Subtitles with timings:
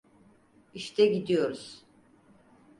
[0.73, 1.85] İşte gidiyoruz.